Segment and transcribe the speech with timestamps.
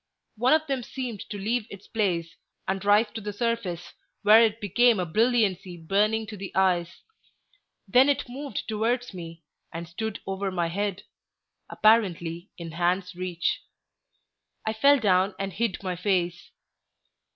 [0.35, 2.35] One of them seemed to leave its place,
[2.67, 3.93] and rise to the surface,
[4.23, 7.03] where it became a brilliancy burning to the eyes.
[7.87, 11.03] Then it moved towards me, and stood over my head,
[11.69, 13.61] apparently in hand's reach.
[14.65, 16.49] I fell down and hid my face.